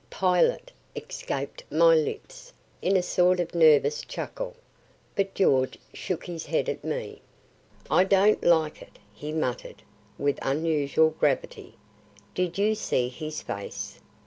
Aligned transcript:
"Pilate!" 0.09 0.71
escaped 0.95 1.63
my 1.71 1.93
lips, 1.93 2.51
in 2.81 2.97
a 2.97 3.03
sort 3.03 3.39
of 3.39 3.53
nervous 3.53 4.01
chuckle. 4.03 4.55
But 5.15 5.35
George 5.35 5.77
shook 5.93 6.25
his 6.25 6.47
head 6.47 6.67
at 6.69 6.83
me. 6.83 7.21
"I 7.91 8.05
don't 8.05 8.43
like 8.43 8.81
it," 8.81 8.97
he 9.13 9.31
muttered, 9.31 9.83
with 10.17 10.39
unusual 10.41 11.11
gravity. 11.11 11.75
"Did 12.33 12.57
you 12.57 12.73
see 12.73 13.09
his 13.09 13.43
face?" 13.43 13.99